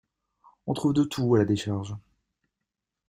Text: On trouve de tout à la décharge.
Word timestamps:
On 0.65 0.73
trouve 0.73 0.95
de 0.95 1.03
tout 1.03 1.35
à 1.35 1.37
la 1.37 1.45
décharge. 1.45 1.93